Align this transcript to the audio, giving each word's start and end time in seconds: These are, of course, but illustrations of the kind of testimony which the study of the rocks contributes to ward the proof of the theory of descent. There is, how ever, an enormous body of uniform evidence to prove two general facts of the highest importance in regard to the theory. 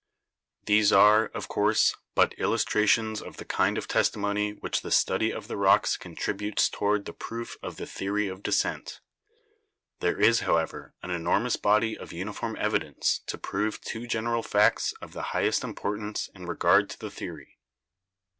These 0.65 0.91
are, 0.91 1.27
of 1.27 1.47
course, 1.47 1.95
but 2.15 2.33
illustrations 2.39 3.21
of 3.21 3.37
the 3.37 3.45
kind 3.45 3.77
of 3.77 3.87
testimony 3.87 4.53
which 4.53 4.81
the 4.81 4.89
study 4.89 5.31
of 5.31 5.47
the 5.47 5.57
rocks 5.57 5.95
contributes 5.95 6.69
to 6.69 6.77
ward 6.81 7.05
the 7.05 7.13
proof 7.13 7.55
of 7.61 7.75
the 7.75 7.85
theory 7.85 8.27
of 8.27 8.41
descent. 8.41 8.99
There 9.99 10.19
is, 10.19 10.39
how 10.39 10.57
ever, 10.57 10.95
an 11.03 11.11
enormous 11.11 11.55
body 11.55 11.95
of 11.99 12.11
uniform 12.13 12.57
evidence 12.59 13.19
to 13.27 13.37
prove 13.37 13.79
two 13.79 14.07
general 14.07 14.41
facts 14.41 14.91
of 15.03 15.13
the 15.13 15.21
highest 15.37 15.63
importance 15.63 16.29
in 16.33 16.47
regard 16.47 16.89
to 16.89 16.99
the 16.99 17.11
theory. 17.11 17.59